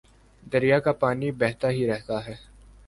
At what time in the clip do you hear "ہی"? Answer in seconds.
1.69-1.87